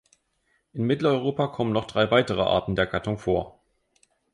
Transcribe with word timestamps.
In 0.73 0.85
Mitteleuropa 0.85 1.45
kommen 1.49 1.73
noch 1.73 1.85
drei 1.85 2.09
weitere 2.09 2.41
Arten 2.41 2.75
der 2.75 2.87
Gattung 2.87 3.19
vor. 3.19 3.61